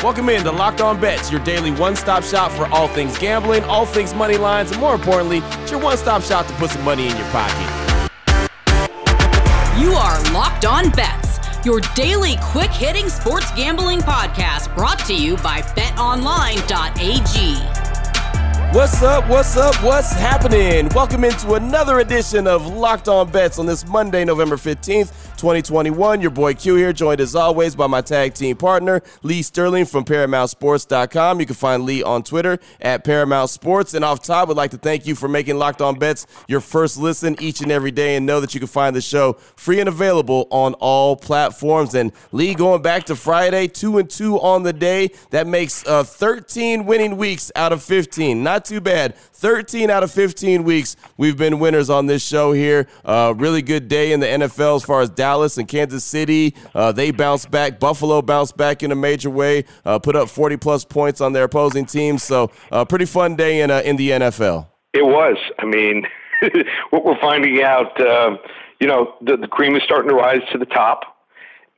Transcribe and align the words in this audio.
Welcome 0.00 0.28
in 0.28 0.44
to 0.44 0.52
Locked 0.52 0.80
On 0.80 1.00
Bets, 1.00 1.28
your 1.32 1.42
daily 1.42 1.72
one 1.72 1.96
stop 1.96 2.22
shop 2.22 2.52
for 2.52 2.66
all 2.66 2.86
things 2.86 3.18
gambling, 3.18 3.64
all 3.64 3.84
things 3.84 4.14
money 4.14 4.36
lines, 4.36 4.70
and 4.70 4.80
more 4.80 4.94
importantly, 4.94 5.38
it's 5.38 5.72
your 5.72 5.80
one 5.80 5.96
stop 5.96 6.22
shop 6.22 6.46
to 6.46 6.52
put 6.52 6.70
some 6.70 6.84
money 6.84 7.08
in 7.08 7.16
your 7.16 7.26
pocket. 7.30 7.68
You 9.76 9.94
are 9.94 10.22
Locked 10.32 10.64
On 10.66 10.90
Bets, 10.90 11.40
your 11.66 11.80
daily 11.96 12.36
quick 12.40 12.70
hitting 12.70 13.08
sports 13.08 13.50
gambling 13.56 13.98
podcast 13.98 14.72
brought 14.76 15.00
to 15.06 15.14
you 15.16 15.36
by 15.38 15.62
betonline.ag. 15.62 17.56
What's 18.72 19.02
up? 19.02 19.28
What's 19.28 19.56
up? 19.56 19.74
What's 19.82 20.12
happening? 20.12 20.90
Welcome 20.90 21.24
into 21.24 21.54
another 21.54 21.98
edition 21.98 22.46
of 22.46 22.66
Locked 22.66 23.08
On 23.08 23.28
Bets 23.28 23.58
on 23.58 23.66
this 23.66 23.84
Monday, 23.88 24.24
November 24.24 24.56
15th. 24.56 25.27
2021. 25.38 26.20
Your 26.20 26.30
boy 26.30 26.54
Q 26.54 26.74
here, 26.74 26.92
joined 26.92 27.20
as 27.20 27.34
always 27.34 27.74
by 27.74 27.86
my 27.86 28.00
tag 28.00 28.34
team 28.34 28.56
partner, 28.56 29.00
Lee 29.22 29.40
Sterling 29.42 29.86
from 29.86 30.04
ParamountSports.com. 30.04 31.40
You 31.40 31.46
can 31.46 31.54
find 31.54 31.84
Lee 31.84 32.02
on 32.02 32.22
Twitter 32.22 32.58
at 32.80 33.04
Paramount 33.04 33.48
Sports. 33.48 33.94
And 33.94 34.04
off 34.04 34.22
top, 34.22 34.48
would 34.48 34.56
like 34.56 34.72
to 34.72 34.78
thank 34.78 35.06
you 35.06 35.14
for 35.14 35.28
making 35.28 35.56
Locked 35.56 35.80
On 35.80 35.98
Bets 35.98 36.26
your 36.48 36.60
first 36.60 36.98
listen 36.98 37.36
each 37.40 37.60
and 37.60 37.70
every 37.70 37.92
day. 37.92 38.16
And 38.16 38.26
know 38.26 38.40
that 38.40 38.52
you 38.52 38.60
can 38.60 38.66
find 38.66 38.94
the 38.94 39.00
show 39.00 39.34
free 39.56 39.80
and 39.80 39.88
available 39.88 40.48
on 40.50 40.74
all 40.74 41.14
platforms. 41.16 41.94
And 41.94 42.12
Lee, 42.32 42.54
going 42.54 42.82
back 42.82 43.04
to 43.04 43.16
Friday, 43.16 43.68
two 43.68 43.98
and 43.98 44.10
two 44.10 44.40
on 44.40 44.64
the 44.64 44.72
day. 44.72 45.10
That 45.30 45.46
makes 45.46 45.86
uh, 45.86 46.02
13 46.02 46.84
winning 46.84 47.16
weeks 47.16 47.52
out 47.54 47.72
of 47.72 47.82
15. 47.82 48.42
Not 48.42 48.64
too 48.64 48.80
bad. 48.80 49.14
13 49.38 49.88
out 49.88 50.02
of 50.02 50.10
15 50.10 50.64
weeks, 50.64 50.96
we've 51.16 51.36
been 51.36 51.60
winners 51.60 51.88
on 51.88 52.06
this 52.06 52.26
show 52.26 52.50
here. 52.50 52.88
Uh, 53.04 53.32
really 53.36 53.62
good 53.62 53.86
day 53.86 54.10
in 54.10 54.18
the 54.18 54.26
NFL 54.26 54.74
as 54.74 54.82
far 54.82 55.00
as 55.00 55.10
Dallas 55.10 55.27
and 55.58 55.68
Kansas 55.68 56.04
City. 56.04 56.54
Uh, 56.74 56.92
they 56.92 57.10
bounced 57.10 57.50
back. 57.50 57.78
Buffalo 57.78 58.22
bounced 58.22 58.56
back 58.56 58.82
in 58.82 58.92
a 58.92 58.94
major 58.94 59.30
way, 59.30 59.64
uh, 59.84 59.98
put 59.98 60.16
up 60.16 60.28
40 60.28 60.56
plus 60.56 60.84
points 60.84 61.20
on 61.20 61.32
their 61.32 61.44
opposing 61.44 61.86
teams. 61.86 62.22
So, 62.22 62.50
uh, 62.72 62.84
pretty 62.84 63.04
fun 63.04 63.36
day 63.36 63.60
in, 63.60 63.70
uh, 63.70 63.82
in 63.84 63.96
the 63.96 64.10
NFL. 64.10 64.66
It 64.92 65.04
was. 65.04 65.36
I 65.58 65.66
mean, 65.66 66.06
what 66.90 67.04
we're 67.04 67.20
finding 67.20 67.62
out, 67.62 68.00
uh, 68.00 68.36
you 68.80 68.86
know, 68.86 69.14
the, 69.20 69.36
the 69.36 69.48
cream 69.48 69.76
is 69.76 69.82
starting 69.82 70.08
to 70.08 70.14
rise 70.14 70.40
to 70.52 70.58
the 70.58 70.66
top. 70.66 71.18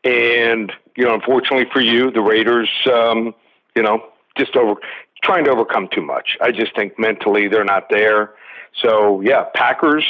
And, 0.05 0.73
you 0.97 1.05
know, 1.05 1.15
unfortunately 1.15 1.67
for 1.73 1.81
you, 1.81 2.11
the 2.11 2.23
Raiders, 2.23 2.71
um, 2.87 3.35
you 3.77 3.83
know, 3.83 4.05
just 4.37 4.57
over 4.57 4.75
trying 5.23 5.45
to 5.45 5.51
overcome 5.51 5.89
too 5.93 6.03
much. 6.03 6.37
I 6.41 6.51
just 6.51 6.75
think 6.75 6.99
mentally 6.99 7.49
they're 7.49 7.65
not 7.65 7.89
there. 7.91 8.35
So 8.83 9.21
yeah, 9.21 9.45
Packers 9.55 10.05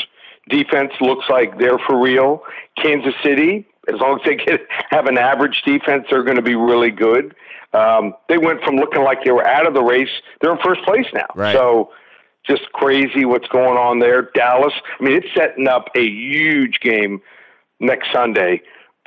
defense 0.50 0.92
looks 1.00 1.26
like 1.28 1.58
they're 1.58 1.78
for 1.78 2.00
real. 2.00 2.42
Kansas 2.76 3.14
City, 3.22 3.66
as 3.92 4.00
long 4.00 4.20
as 4.20 4.26
they 4.26 4.36
get 4.36 4.60
have 4.90 5.06
an 5.06 5.18
average 5.18 5.62
defense, 5.64 6.06
they're 6.10 6.22
going 6.22 6.36
to 6.36 6.42
be 6.42 6.54
really 6.54 6.90
good. 6.90 7.34
Um, 7.72 8.14
they 8.28 8.38
went 8.38 8.62
from 8.62 8.76
looking 8.76 9.02
like 9.02 9.24
they 9.24 9.30
were 9.30 9.46
out 9.46 9.66
of 9.66 9.74
the 9.74 9.82
race, 9.82 10.10
they're 10.40 10.52
in 10.52 10.58
first 10.58 10.82
place 10.82 11.06
now. 11.14 11.26
Right. 11.34 11.54
So 11.54 11.90
just 12.46 12.70
crazy 12.72 13.24
what's 13.24 13.48
going 13.48 13.76
on 13.76 14.00
there. 14.00 14.30
Dallas, 14.34 14.72
I 14.98 15.04
mean, 15.04 15.16
it's 15.16 15.28
setting 15.34 15.68
up 15.68 15.88
a 15.94 16.04
huge 16.04 16.80
game 16.80 17.20
next 17.78 18.12
Sunday 18.12 18.62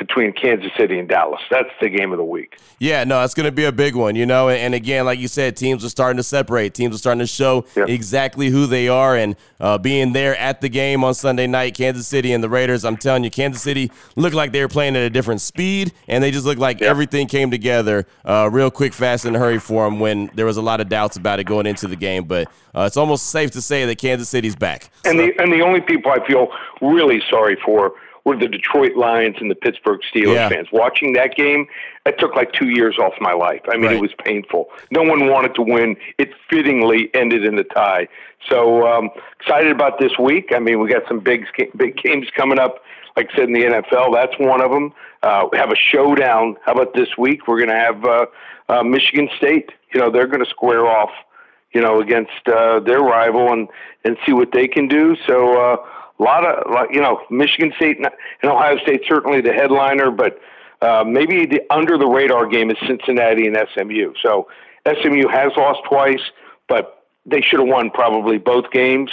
between 0.07 0.33
Kansas 0.33 0.71
City 0.77 0.99
and 0.99 1.07
Dallas. 1.07 1.41
That's 1.49 1.69
the 1.81 1.89
game 1.89 2.11
of 2.11 2.17
the 2.17 2.23
week. 2.23 2.57
Yeah, 2.79 3.05
no, 3.05 3.23
it's 3.23 3.33
going 3.33 3.45
to 3.45 3.51
be 3.51 3.63
a 3.63 3.71
big 3.71 3.95
one, 3.95 4.15
you 4.15 4.25
know. 4.25 4.49
And 4.49 4.73
again, 4.73 5.05
like 5.05 5.17
you 5.17 5.29
said, 5.29 5.55
teams 5.55 5.85
are 5.85 5.89
starting 5.89 6.17
to 6.17 6.23
separate. 6.23 6.73
Teams 6.73 6.95
are 6.95 6.97
starting 6.97 7.19
to 7.19 7.27
show 7.27 7.65
yep. 7.75 7.87
exactly 7.87 8.49
who 8.49 8.65
they 8.65 8.89
are. 8.89 9.15
And 9.15 9.37
uh, 9.61 9.77
being 9.77 10.11
there 10.11 10.35
at 10.35 10.59
the 10.59 10.67
game 10.67 11.03
on 11.03 11.13
Sunday 11.13 11.47
night, 11.47 11.75
Kansas 11.75 12.07
City 12.07 12.33
and 12.33 12.43
the 12.43 12.49
Raiders, 12.49 12.83
I'm 12.83 12.97
telling 12.97 13.23
you, 13.23 13.31
Kansas 13.31 13.61
City 13.61 13.91
looked 14.17 14.35
like 14.35 14.51
they 14.51 14.61
were 14.61 14.67
playing 14.67 14.97
at 14.97 15.03
a 15.03 15.09
different 15.09 15.39
speed, 15.39 15.93
and 16.07 16.21
they 16.21 16.31
just 16.31 16.45
looked 16.45 16.59
like 16.59 16.81
yep. 16.81 16.89
everything 16.89 17.27
came 17.27 17.49
together 17.49 18.05
uh, 18.25 18.49
real 18.51 18.69
quick, 18.69 18.93
fast, 18.93 19.23
and 19.23 19.37
hurry 19.37 19.59
for 19.59 19.85
them 19.85 19.99
when 19.99 20.29
there 20.35 20.45
was 20.45 20.57
a 20.57 20.61
lot 20.61 20.81
of 20.81 20.89
doubts 20.89 21.15
about 21.15 21.39
it 21.39 21.45
going 21.45 21.65
into 21.65 21.87
the 21.87 21.95
game. 21.95 22.25
But 22.25 22.49
uh, 22.75 22.81
it's 22.81 22.97
almost 22.97 23.27
safe 23.27 23.51
to 23.51 23.61
say 23.61 23.85
that 23.85 23.97
Kansas 23.97 24.27
City's 24.27 24.55
back. 24.55 24.89
And 25.05 25.17
so. 25.17 25.25
the 25.25 25.41
and 25.41 25.53
the 25.53 25.61
only 25.61 25.79
people 25.79 26.11
I 26.11 26.25
feel 26.27 26.49
really 26.81 27.21
sorry 27.29 27.57
for 27.63 27.93
were 28.25 28.37
the 28.37 28.47
Detroit 28.47 28.95
Lions 28.95 29.37
and 29.39 29.51
the 29.51 29.55
Pittsburgh 29.55 29.99
Steelers 30.01 30.35
yeah. 30.35 30.49
fans. 30.49 30.67
Watching 30.71 31.13
that 31.13 31.35
game, 31.35 31.67
it 32.05 32.17
took 32.19 32.35
like 32.35 32.53
two 32.53 32.69
years 32.69 32.97
off 32.97 33.13
my 33.19 33.33
life. 33.33 33.61
I 33.69 33.75
mean, 33.75 33.85
right. 33.85 33.95
it 33.95 34.01
was 34.01 34.11
painful. 34.23 34.69
No 34.91 35.03
one 35.03 35.29
wanted 35.29 35.55
to 35.55 35.61
win. 35.61 35.97
It 36.17 36.29
fittingly 36.49 37.09
ended 37.13 37.45
in 37.45 37.57
a 37.59 37.63
tie. 37.63 38.07
So 38.49 38.87
um, 38.87 39.09
excited 39.39 39.71
about 39.71 39.99
this 39.99 40.17
week. 40.17 40.51
I 40.53 40.59
mean, 40.59 40.79
we 40.79 40.89
got 40.89 41.03
some 41.07 41.19
big 41.19 41.45
big 41.75 41.97
games 41.97 42.27
coming 42.35 42.59
up. 42.59 42.83
Like 43.15 43.29
I 43.33 43.35
said 43.37 43.49
in 43.49 43.53
the 43.53 43.61
NFL, 43.61 44.13
that's 44.13 44.33
one 44.39 44.61
of 44.61 44.71
them. 44.71 44.93
Uh, 45.21 45.47
we 45.51 45.57
have 45.57 45.71
a 45.71 45.75
showdown. 45.75 46.57
How 46.65 46.73
about 46.73 46.93
this 46.93 47.09
week? 47.17 47.47
We're 47.47 47.57
going 47.57 47.69
to 47.69 47.75
have 47.75 48.03
uh, 48.03 48.25
uh, 48.69 48.83
Michigan 48.83 49.29
State. 49.37 49.71
You 49.93 49.99
know, 49.99 50.09
they're 50.09 50.27
going 50.27 50.43
to 50.43 50.49
square 50.49 50.87
off. 50.87 51.11
You 51.73 51.81
know, 51.81 52.01
against 52.01 52.47
uh, 52.47 52.81
their 52.81 52.99
rival 52.99 53.51
and 53.51 53.67
and 54.05 54.15
see 54.25 54.33
what 54.33 54.51
they 54.53 54.67
can 54.67 54.87
do. 54.87 55.15
So. 55.27 55.73
Uh, 55.73 55.77
a 56.19 56.23
lot 56.23 56.45
of, 56.45 56.91
you 56.91 57.01
know, 57.01 57.21
Michigan 57.29 57.73
State 57.75 57.97
and 57.97 58.07
Ohio 58.43 58.77
State 58.79 59.01
certainly 59.07 59.41
the 59.41 59.53
headliner, 59.53 60.11
but 60.11 60.39
uh, 60.81 61.03
maybe 61.05 61.45
the 61.45 61.61
under 61.69 61.97
the 61.97 62.05
radar 62.05 62.45
game 62.45 62.69
is 62.69 62.77
Cincinnati 62.85 63.47
and 63.47 63.57
SMU. 63.73 64.13
So 64.21 64.47
SMU 64.85 65.27
has 65.29 65.51
lost 65.55 65.81
twice, 65.87 66.21
but 66.67 67.05
they 67.25 67.41
should 67.41 67.59
have 67.59 67.69
won 67.69 67.89
probably 67.89 68.37
both 68.37 68.69
games. 68.71 69.11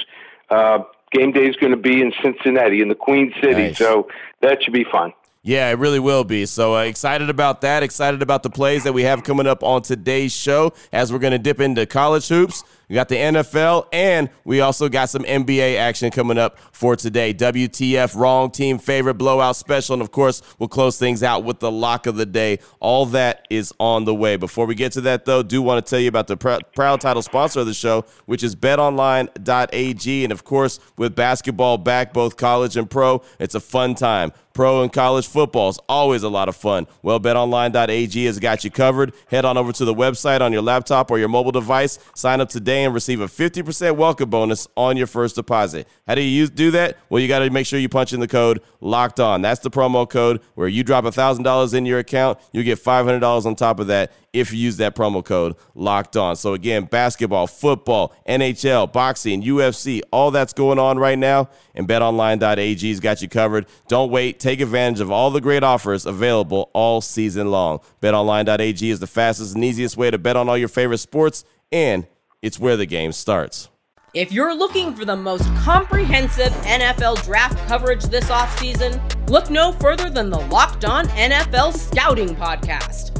Uh, 0.50 0.80
game 1.12 1.32
day 1.32 1.46
is 1.46 1.56
going 1.56 1.72
to 1.72 1.78
be 1.78 2.00
in 2.00 2.12
Cincinnati, 2.22 2.80
in 2.80 2.88
the 2.88 2.94
Queen 2.94 3.32
City, 3.40 3.68
nice. 3.68 3.78
so 3.78 4.08
that 4.40 4.62
should 4.62 4.72
be 4.72 4.84
fun. 4.84 5.12
Yeah, 5.42 5.70
it 5.70 5.78
really 5.78 6.00
will 6.00 6.24
be. 6.24 6.44
So 6.44 6.76
uh, 6.76 6.80
excited 6.80 7.30
about 7.30 7.62
that. 7.62 7.82
Excited 7.82 8.20
about 8.20 8.42
the 8.42 8.50
plays 8.50 8.84
that 8.84 8.92
we 8.92 9.04
have 9.04 9.24
coming 9.24 9.46
up 9.46 9.62
on 9.62 9.80
today's 9.80 10.32
show 10.32 10.74
as 10.92 11.10
we're 11.10 11.18
going 11.18 11.32
to 11.32 11.38
dip 11.38 11.60
into 11.60 11.86
college 11.86 12.28
hoops. 12.28 12.62
We 12.90 12.94
got 12.94 13.08
the 13.08 13.14
NFL, 13.14 13.86
and 13.92 14.28
we 14.44 14.60
also 14.60 14.88
got 14.88 15.08
some 15.10 15.22
NBA 15.22 15.78
action 15.78 16.10
coming 16.10 16.36
up 16.36 16.58
for 16.72 16.96
today. 16.96 17.32
WTF, 17.32 18.16
wrong 18.16 18.50
team 18.50 18.78
favorite 18.78 19.14
blowout 19.14 19.54
special. 19.54 19.94
And 19.94 20.02
of 20.02 20.10
course, 20.10 20.42
we'll 20.58 20.68
close 20.68 20.98
things 20.98 21.22
out 21.22 21.44
with 21.44 21.60
the 21.60 21.70
lock 21.70 22.06
of 22.06 22.16
the 22.16 22.26
day. 22.26 22.58
All 22.80 23.06
that 23.06 23.46
is 23.48 23.72
on 23.78 24.06
the 24.06 24.14
way. 24.14 24.34
Before 24.34 24.66
we 24.66 24.74
get 24.74 24.92
to 24.92 25.00
that, 25.02 25.24
though, 25.24 25.44
do 25.44 25.62
want 25.62 25.86
to 25.86 25.88
tell 25.88 26.00
you 26.00 26.08
about 26.08 26.26
the 26.26 26.36
pr- 26.36 26.64
proud 26.74 27.00
title 27.00 27.22
sponsor 27.22 27.60
of 27.60 27.66
the 27.66 27.74
show, 27.74 28.04
which 28.26 28.42
is 28.42 28.56
betonline.ag. 28.56 30.24
And 30.24 30.32
of 30.32 30.44
course, 30.44 30.80
with 30.98 31.14
basketball 31.14 31.78
back, 31.78 32.12
both 32.12 32.36
college 32.36 32.76
and 32.76 32.90
pro, 32.90 33.22
it's 33.38 33.54
a 33.54 33.60
fun 33.60 33.94
time. 33.94 34.32
Pro 34.52 34.82
and 34.82 34.92
college 34.92 35.26
football 35.26 35.68
is 35.68 35.78
always 35.88 36.22
a 36.22 36.28
lot 36.28 36.48
of 36.48 36.56
fun. 36.56 36.86
Well, 37.02 37.20
betonline.ag 37.20 38.24
has 38.24 38.38
got 38.38 38.64
you 38.64 38.70
covered. 38.70 39.12
Head 39.28 39.44
on 39.44 39.56
over 39.56 39.72
to 39.72 39.84
the 39.84 39.94
website 39.94 40.40
on 40.40 40.52
your 40.52 40.62
laptop 40.62 41.10
or 41.10 41.18
your 41.18 41.28
mobile 41.28 41.52
device. 41.52 41.98
Sign 42.14 42.40
up 42.40 42.48
today 42.48 42.84
and 42.84 42.92
receive 42.92 43.20
a 43.20 43.26
50% 43.26 43.96
welcome 43.96 44.28
bonus 44.28 44.66
on 44.76 44.96
your 44.96 45.06
first 45.06 45.36
deposit. 45.36 45.86
How 46.06 46.14
do 46.16 46.22
you 46.22 46.48
do 46.48 46.72
that? 46.72 46.98
Well, 47.08 47.22
you 47.22 47.28
got 47.28 47.40
to 47.40 47.50
make 47.50 47.66
sure 47.66 47.78
you 47.78 47.88
punch 47.88 48.12
in 48.12 48.20
the 48.20 48.28
code 48.28 48.60
locked 48.80 49.20
on. 49.20 49.42
That's 49.42 49.60
the 49.60 49.70
promo 49.70 50.08
code 50.08 50.40
where 50.54 50.68
you 50.68 50.82
drop 50.82 51.04
$1,000 51.04 51.74
in 51.74 51.86
your 51.86 52.00
account, 52.00 52.38
you 52.52 52.64
get 52.64 52.78
$500 52.78 53.46
on 53.46 53.54
top 53.54 53.78
of 53.78 53.86
that 53.86 54.12
if 54.32 54.52
you 54.52 54.58
use 54.58 54.76
that 54.76 54.94
promo 54.94 55.24
code 55.24 55.56
locked 55.74 56.16
on. 56.16 56.36
So, 56.36 56.54
again, 56.54 56.84
basketball, 56.84 57.46
football, 57.46 58.14
NHL, 58.28 58.92
boxing, 58.92 59.42
UFC, 59.42 60.02
all 60.12 60.30
that's 60.30 60.52
going 60.52 60.78
on 60.78 60.98
right 60.98 61.18
now. 61.18 61.48
And 61.74 61.88
betonline.ag's 61.88 63.00
got 63.00 63.22
you 63.22 63.28
covered. 63.28 63.66
Don't 63.88 64.10
wait. 64.10 64.39
Take 64.40 64.62
advantage 64.62 65.00
of 65.00 65.10
all 65.10 65.30
the 65.30 65.42
great 65.42 65.62
offers 65.62 66.06
available 66.06 66.70
all 66.72 67.02
season 67.02 67.50
long. 67.50 67.80
Betonline.ag 68.00 68.88
is 68.88 68.98
the 68.98 69.06
fastest 69.06 69.54
and 69.54 69.62
easiest 69.62 69.98
way 69.98 70.10
to 70.10 70.16
bet 70.16 70.34
on 70.34 70.48
all 70.48 70.56
your 70.56 70.66
favorite 70.66 70.98
sports 70.98 71.44
and 71.70 72.06
it's 72.40 72.58
where 72.58 72.78
the 72.78 72.86
game 72.86 73.12
starts. 73.12 73.68
If 74.14 74.32
you're 74.32 74.54
looking 74.54 74.94
for 74.94 75.04
the 75.04 75.14
most 75.14 75.44
comprehensive 75.56 76.52
NFL 76.64 77.22
draft 77.22 77.58
coverage 77.68 78.04
this 78.04 78.30
offseason, 78.30 78.98
look 79.28 79.50
no 79.50 79.72
further 79.72 80.08
than 80.08 80.30
the 80.30 80.40
Locked 80.40 80.86
On 80.86 81.06
NFL 81.08 81.74
Scouting 81.74 82.34
Podcast. 82.34 83.19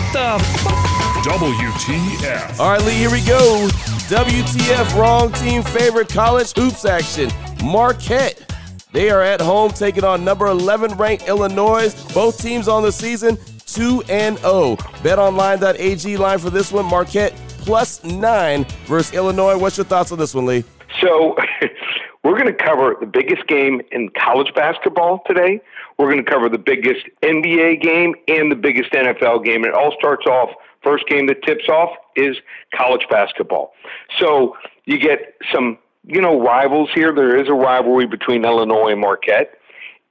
What 0.00 0.12
the 0.12 0.44
f- 0.44 1.24
WTF. 1.26 2.58
All 2.58 2.70
right, 2.72 2.82
Lee, 2.84 2.94
here 2.94 3.10
we 3.10 3.20
go. 3.26 3.68
WTF, 4.08 4.98
wrong 4.98 5.30
team 5.34 5.62
favorite 5.62 6.08
college 6.08 6.52
hoops 6.56 6.84
action. 6.86 7.30
Marquette. 7.62 8.46
They 8.92 9.10
are 9.10 9.20
at 9.22 9.40
home 9.40 9.70
taking 9.70 10.02
on 10.02 10.24
number 10.24 10.46
11 10.46 10.96
ranked 10.96 11.28
Illinois. 11.28 11.92
Both 12.14 12.40
teams 12.42 12.66
on 12.66 12.82
the 12.82 12.90
season 12.90 13.36
2 13.66 14.02
and 14.08 14.38
0. 14.38 14.76
BetOnline.ag 14.76 16.16
line 16.16 16.38
for 16.38 16.50
this 16.50 16.72
one 16.72 16.86
Marquette 16.86 17.34
plus 17.58 18.02
9 18.02 18.64
versus 18.86 19.12
Illinois. 19.14 19.56
What's 19.58 19.76
your 19.76 19.84
thoughts 19.84 20.10
on 20.12 20.18
this 20.18 20.34
one, 20.34 20.46
Lee? 20.46 20.64
So, 21.00 21.36
we're 22.22 22.38
going 22.38 22.46
to 22.46 22.64
cover 22.64 22.96
the 23.00 23.06
biggest 23.06 23.46
game 23.46 23.80
in 23.92 24.10
college 24.10 24.52
basketball 24.54 25.22
today. 25.26 25.60
We're 25.98 26.10
going 26.10 26.24
to 26.24 26.30
cover 26.30 26.48
the 26.48 26.58
biggest 26.58 27.06
NBA 27.22 27.82
game 27.82 28.14
and 28.28 28.52
the 28.52 28.56
biggest 28.56 28.92
NFL 28.92 29.44
game. 29.44 29.64
And 29.64 29.66
it 29.66 29.74
all 29.74 29.94
starts 29.98 30.26
off 30.26 30.50
First 30.82 31.06
game 31.08 31.26
that 31.26 31.42
tips 31.42 31.68
off 31.68 31.90
is 32.16 32.36
college 32.74 33.06
basketball. 33.10 33.74
So 34.18 34.56
you 34.86 34.98
get 34.98 35.34
some, 35.52 35.78
you 36.06 36.20
know, 36.20 36.40
rivals 36.40 36.88
here. 36.94 37.12
There 37.14 37.36
is 37.36 37.48
a 37.48 37.52
rivalry 37.52 38.06
between 38.06 38.44
Illinois 38.44 38.92
and 38.92 39.00
Marquette. 39.00 39.58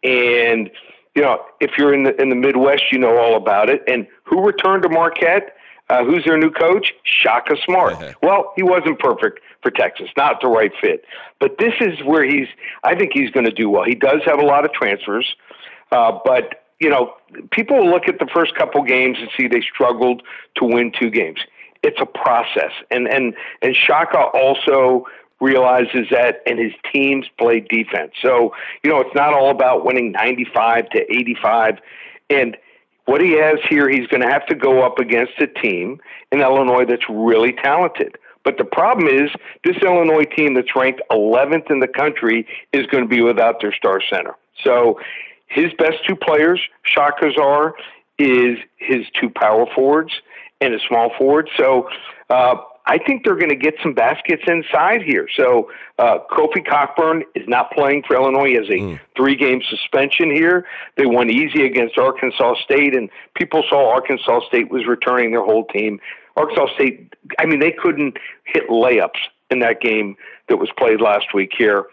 And, 0.04 0.70
you 1.16 1.24
know, 1.24 1.44
if 1.60 1.72
you're 1.78 1.94
in 1.94 2.04
the 2.04 2.16
in 2.22 2.30
the 2.30 2.36
Midwest, 2.36 2.84
you 2.92 3.00
know 3.00 3.18
all 3.18 3.36
about 3.36 3.70
it. 3.70 3.82
And 3.88 4.06
who 4.24 4.46
returned 4.46 4.84
to 4.84 4.90
Marquette? 4.90 5.56
Uh, 5.90 6.04
who's 6.06 6.24
their 6.24 6.38
new 6.38 6.52
coach? 6.52 6.94
Shaka 7.04 7.56
Smart. 7.66 8.16
well, 8.22 8.54
he 8.56 8.62
wasn't 8.62 9.00
perfect 9.00 9.40
for 9.64 9.72
Texas, 9.72 10.08
not 10.16 10.40
the 10.42 10.48
right 10.48 10.72
fit. 10.80 11.04
But 11.40 11.58
this 11.58 11.74
is 11.82 12.04
where 12.04 12.24
he's. 12.24 12.48
I 12.84 12.96
think 12.96 13.12
he's 13.14 13.32
going 13.32 13.46
to 13.46 13.52
do 13.52 13.70
well. 13.70 13.86
He 13.86 13.96
does 13.96 14.22
have 14.26 14.40
a 14.40 14.46
lot 14.46 14.66
of 14.66 14.72
transfers, 14.72 15.36
uh, 15.92 16.20
but 16.24 16.64
you 16.80 16.90
know, 16.90 17.14
people 17.52 17.78
will 17.78 17.90
look 17.90 18.08
at 18.08 18.20
the 18.20 18.28
first 18.34 18.56
couple 18.56 18.82
games 18.84 19.18
and 19.20 19.30
see 19.38 19.48
they 19.48 19.62
struggled 19.62 20.24
to 20.56 20.66
win 20.66 20.92
two 20.98 21.10
games. 21.10 21.40
It's 21.84 22.00
a 22.00 22.06
process, 22.06 22.72
and 22.92 23.08
and 23.08 23.34
and 23.62 23.76
Shaka 23.76 24.18
also 24.34 25.06
realizes 25.42 26.08
that, 26.12 26.42
and 26.46 26.60
his 26.60 26.74
teams 26.92 27.26
play 27.38 27.62
defense. 27.62 28.12
So 28.22 28.54
you 28.84 28.90
know, 28.90 29.00
it's 29.00 29.16
not 29.16 29.34
all 29.34 29.50
about 29.50 29.86
winning 29.86 30.12
ninety-five 30.12 30.90
to 30.90 31.00
eighty-five, 31.12 31.80
and 32.30 32.58
what 33.10 33.22
he 33.22 33.32
has 33.32 33.58
here, 33.68 33.90
he's 33.90 34.06
going 34.06 34.22
to 34.22 34.30
have 34.30 34.46
to 34.46 34.56
go 34.56 34.84
up 34.86 35.00
against 35.00 35.34
a 35.40 35.48
team 35.48 36.00
in 36.32 36.42
Illinois 36.42 36.86
that's 36.86 37.10
really 37.10 37.54
talented. 37.54 38.16
But 38.44 38.60
the 38.60 38.66
problem 38.66 39.08
is, 39.08 39.32
this 39.64 39.78
Illinois 39.78 40.26
team 40.26 40.54
that's 40.54 40.76
ranked 40.76 41.02
11th 41.12 41.72
in 41.72 41.80
the 41.80 41.88
country 41.88 42.48
is 42.72 42.86
going 42.86 43.04
to 43.04 43.10
be 43.10 43.22
without 43.22 43.62
their 43.62 43.74
star 43.74 44.00
center. 44.00 44.36
So 44.64 45.00
his 45.48 45.74
best 45.80 46.06
two 46.08 46.16
players, 46.16 46.62
Shaka's 46.84 47.36
are, 47.42 47.74
is 48.20 48.60
his 48.78 49.08
two 49.20 49.32
power 49.32 49.66
forwards 49.74 50.14
and 50.62 50.76
a 50.76 50.80
small 50.88 51.12
forward. 51.18 51.50
So 51.58 51.90
uh, 52.30 52.58
I 52.90 52.98
think 52.98 53.24
they're 53.24 53.36
going 53.36 53.50
to 53.50 53.56
get 53.56 53.76
some 53.84 53.94
baskets 53.94 54.42
inside 54.48 55.04
here. 55.04 55.28
So 55.38 55.70
uh, 56.00 56.18
Kofi 56.32 56.68
Cockburn 56.68 57.24
is 57.36 57.48
not 57.48 57.72
playing 57.72 58.02
for 58.08 58.16
Illinois. 58.16 58.48
He 58.48 58.56
has 58.56 58.68
a 58.68 58.80
mm. 58.82 59.00
three 59.16 59.36
game 59.36 59.62
suspension 59.70 60.32
here. 60.32 60.66
They 60.98 61.06
won 61.06 61.30
easy 61.30 61.66
against 61.66 62.00
Arkansas 62.00 62.56
State, 62.64 62.96
and 62.96 63.12
people 63.36 63.64
saw 63.70 63.94
Arkansas 63.94 64.40
State 64.48 64.72
was 64.72 64.88
returning 64.88 65.30
their 65.30 65.44
whole 65.44 65.66
team. 65.66 66.00
Arkansas 66.36 66.74
State, 66.74 67.14
I 67.38 67.46
mean, 67.46 67.60
they 67.60 67.72
couldn't 67.72 68.18
hit 68.46 68.68
layups 68.70 69.20
in 69.52 69.60
that 69.60 69.82
game 69.82 70.16
that 70.48 70.58
was 70.58 70.70
played 70.76 71.00
last 71.00 71.28
week 71.32 71.52
here. 71.56 71.86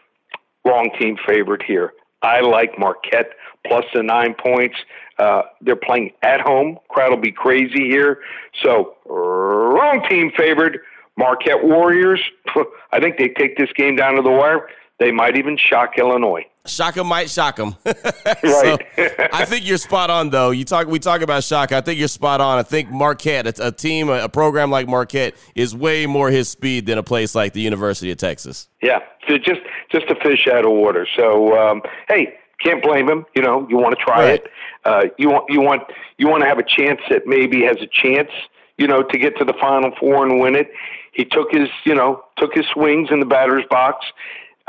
Wrong 0.64 0.90
team 0.98 1.18
favorite 1.28 1.62
here. 1.62 1.92
I 2.22 2.40
like 2.40 2.78
Marquette 2.78 3.32
plus 3.66 3.84
the 3.92 4.02
nine 4.02 4.34
points. 4.34 4.76
Uh, 5.18 5.42
they're 5.60 5.76
playing 5.76 6.12
at 6.22 6.40
home. 6.40 6.78
Crowd 6.88 7.10
will 7.10 7.16
be 7.16 7.32
crazy 7.32 7.86
here. 7.88 8.20
So, 8.62 8.96
wrong 9.06 10.04
team 10.08 10.30
favored. 10.36 10.80
Marquette 11.16 11.64
Warriors. 11.64 12.20
I 12.92 13.00
think 13.00 13.16
they 13.18 13.28
take 13.28 13.56
this 13.56 13.70
game 13.74 13.96
down 13.96 14.16
to 14.16 14.22
the 14.22 14.30
wire. 14.30 14.68
They 14.98 15.12
might 15.12 15.36
even 15.36 15.58
shock 15.58 15.98
Illinois. 15.98 16.46
Shaka 16.64 17.04
might 17.04 17.30
shock 17.30 17.56
them. 17.56 17.76
right. 17.84 18.86
I 19.32 19.44
think 19.44 19.66
you're 19.66 19.78
spot 19.78 20.10
on, 20.10 20.30
though. 20.30 20.50
You 20.50 20.64
talk. 20.64 20.88
We 20.88 20.98
talk 20.98 21.20
about 21.20 21.44
Shaka. 21.44 21.76
I 21.76 21.80
think 21.80 21.98
you're 21.98 22.08
spot 22.08 22.40
on. 22.40 22.58
I 22.58 22.62
think 22.62 22.90
Marquette, 22.90 23.46
a, 23.46 23.68
a 23.68 23.72
team, 23.72 24.08
a, 24.08 24.24
a, 24.24 24.28
program 24.28 24.70
like 24.70 24.88
Marquette, 24.88 25.34
is 25.54 25.74
way 25.74 26.06
more 26.06 26.30
his 26.30 26.48
speed 26.48 26.86
than 26.86 26.98
a 26.98 27.02
place 27.02 27.34
like 27.34 27.52
the 27.52 27.60
University 27.60 28.10
of 28.10 28.16
Texas. 28.16 28.68
Yeah, 28.82 29.00
so 29.28 29.36
just 29.38 29.60
just 29.92 30.06
a 30.06 30.16
fish 30.22 30.48
out 30.52 30.64
of 30.64 30.72
water. 30.72 31.06
So 31.14 31.56
um, 31.58 31.82
hey, 32.08 32.34
can't 32.60 32.82
blame 32.82 33.08
him. 33.08 33.26
You 33.34 33.42
know, 33.42 33.66
you 33.68 33.76
want 33.76 33.98
to 33.98 34.04
try 34.04 34.30
right. 34.30 34.34
it. 34.34 34.50
Uh, 34.84 35.04
you 35.18 35.28
want 35.28 35.44
you 35.50 35.60
want 35.60 35.82
you 36.18 36.28
want 36.28 36.42
to 36.42 36.48
have 36.48 36.58
a 36.58 36.64
chance 36.64 37.00
that 37.10 37.26
maybe 37.26 37.62
has 37.62 37.76
a 37.80 37.86
chance. 37.86 38.30
You 38.78 38.86
know, 38.86 39.02
to 39.02 39.18
get 39.18 39.38
to 39.38 39.44
the 39.44 39.54
final 39.54 39.90
four 39.98 40.26
and 40.26 40.40
win 40.40 40.54
it. 40.54 40.70
He 41.12 41.24
took 41.24 41.50
his 41.50 41.68
you 41.84 41.94
know 41.94 42.22
took 42.36 42.54
his 42.54 42.66
swings 42.72 43.08
in 43.10 43.20
the 43.20 43.26
batter's 43.26 43.64
box. 43.70 44.06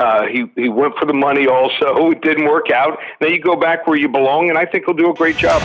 Uh, 0.00 0.26
he 0.26 0.44
he 0.54 0.68
went 0.68 0.94
for 0.96 1.06
the 1.06 1.14
money 1.14 1.46
also. 1.46 2.08
It 2.18 2.22
didn't 2.22 2.46
work 2.46 2.70
out. 2.70 2.98
Now 3.20 3.26
you 3.28 3.40
go 3.40 3.54
back 3.54 3.86
where 3.86 3.96
you 3.96 4.08
belong, 4.08 4.48
and 4.48 4.58
I 4.58 4.64
think 4.64 4.84
he'll 4.86 4.94
do 4.94 5.10
a 5.10 5.14
great 5.14 5.36
job. 5.36 5.60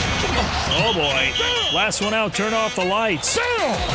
Oh 0.75 0.91
boy! 0.93 1.31
Last 1.75 2.01
one 2.01 2.13
out. 2.13 2.33
Turn 2.33 2.53
off 2.53 2.75
the 2.75 2.83
lights. 2.83 3.39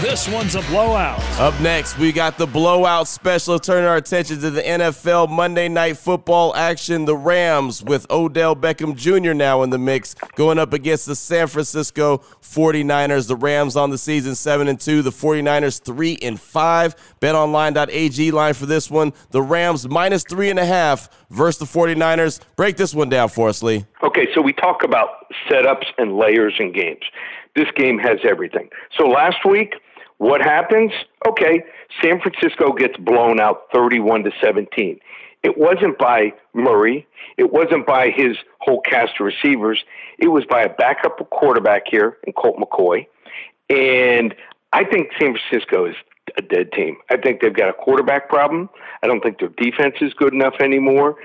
This 0.00 0.28
one's 0.28 0.54
a 0.54 0.62
blowout. 0.62 1.20
Up 1.38 1.58
next, 1.60 1.98
we 1.98 2.12
got 2.12 2.38
the 2.38 2.46
blowout 2.46 3.06
special. 3.08 3.58
Turn 3.58 3.84
our 3.84 3.96
attention 3.96 4.40
to 4.40 4.50
the 4.50 4.62
NFL 4.62 5.28
Monday 5.28 5.68
Night 5.68 5.96
Football 5.96 6.54
action. 6.54 7.04
The 7.04 7.16
Rams 7.16 7.82
with 7.82 8.10
Odell 8.10 8.54
Beckham 8.56 8.94
Jr. 8.96 9.34
now 9.34 9.62
in 9.62 9.70
the 9.70 9.78
mix, 9.78 10.14
going 10.36 10.58
up 10.58 10.72
against 10.72 11.06
the 11.06 11.16
San 11.16 11.48
Francisco 11.48 12.18
49ers. 12.40 13.28
The 13.28 13.36
Rams 13.36 13.76
on 13.76 13.90
the 13.90 13.98
season 13.98 14.34
seven 14.34 14.68
and 14.68 14.80
two. 14.80 15.02
The 15.02 15.10
49ers 15.10 15.82
three 15.82 16.18
and 16.22 16.40
five. 16.40 16.94
BetOnline.ag 17.20 18.30
line 18.30 18.54
for 18.54 18.66
this 18.66 18.90
one. 18.90 19.12
The 19.30 19.42
Rams 19.42 19.88
minus 19.88 20.24
three 20.28 20.50
and 20.50 20.58
a 20.58 20.64
half 20.64 21.08
versus 21.30 21.58
the 21.58 21.78
49ers. 21.78 22.40
Break 22.56 22.76
this 22.76 22.94
one 22.94 23.08
down 23.08 23.28
for 23.28 23.48
us, 23.48 23.62
Lee. 23.62 23.84
Okay, 24.02 24.28
so 24.34 24.40
we 24.40 24.52
talk 24.52 24.84
about 24.84 25.08
setups 25.48 25.86
and 25.98 26.16
layers 26.16 26.54
in 26.58 26.72
games. 26.72 27.02
This 27.56 27.68
game 27.74 27.98
has 27.98 28.18
everything. 28.22 28.68
So 28.96 29.06
last 29.06 29.44
week, 29.44 29.74
what 30.18 30.40
happens? 30.40 30.92
Okay, 31.26 31.62
San 32.02 32.20
Francisco 32.20 32.72
gets 32.72 32.96
blown 32.98 33.40
out 33.40 33.62
31 33.72 34.24
to 34.24 34.32
17. 34.40 34.98
It 35.42 35.56
wasn't 35.56 35.98
by 35.98 36.32
Murray. 36.54 37.06
It 37.36 37.52
wasn't 37.52 37.86
by 37.86 38.10
his 38.10 38.36
whole 38.58 38.80
cast 38.80 39.12
of 39.20 39.26
receivers. 39.26 39.84
It 40.18 40.28
was 40.28 40.44
by 40.44 40.62
a 40.62 40.68
backup 40.68 41.18
quarterback 41.30 41.82
here 41.88 42.18
in 42.24 42.32
Colt 42.32 42.58
McCoy. 42.58 43.06
And 43.70 44.34
I 44.72 44.84
think 44.84 45.10
San 45.18 45.36
Francisco 45.36 45.86
is 45.86 45.94
a 46.36 46.42
dead 46.42 46.72
team. 46.72 46.96
I 47.10 47.16
think 47.16 47.40
they've 47.40 47.54
got 47.54 47.68
a 47.68 47.72
quarterback 47.72 48.28
problem. 48.28 48.68
I 49.02 49.06
don't 49.06 49.22
think 49.22 49.38
their 49.38 49.48
defense 49.48 49.96
is 50.00 50.12
good 50.14 50.32
enough 50.32 50.54
anymore. 50.60 51.16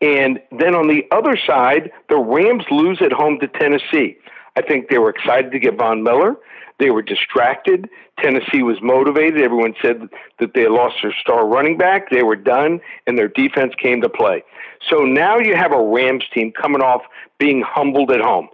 And 0.00 0.40
then 0.50 0.74
on 0.74 0.88
the 0.88 1.04
other 1.10 1.38
side, 1.46 1.90
the 2.08 2.16
Rams 2.16 2.64
lose 2.70 3.00
at 3.00 3.12
home 3.12 3.38
to 3.40 3.48
Tennessee. 3.48 4.16
I 4.56 4.62
think 4.62 4.88
they 4.88 4.98
were 4.98 5.10
excited 5.10 5.52
to 5.52 5.58
get 5.58 5.76
Von 5.76 6.02
Miller. 6.02 6.36
They 6.78 6.90
were 6.90 7.02
distracted. 7.02 7.88
Tennessee 8.18 8.62
was 8.62 8.76
motivated. 8.82 9.40
Everyone 9.40 9.74
said 9.80 10.08
that 10.38 10.52
they 10.54 10.68
lost 10.68 10.96
their 11.02 11.14
star 11.20 11.46
running 11.46 11.78
back. 11.78 12.10
They 12.10 12.22
were 12.22 12.36
done, 12.36 12.80
and 13.06 13.18
their 13.18 13.28
defense 13.28 13.72
came 13.82 14.02
to 14.02 14.08
play. 14.08 14.42
So 14.90 15.04
now 15.04 15.38
you 15.38 15.56
have 15.56 15.72
a 15.72 15.82
Rams 15.82 16.24
team 16.34 16.52
coming 16.52 16.82
off 16.82 17.02
being 17.38 17.62
humbled 17.62 18.10
at 18.10 18.20
home. 18.20 18.48